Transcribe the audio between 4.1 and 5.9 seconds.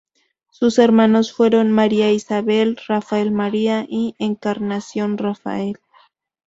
Encarnación Rafael.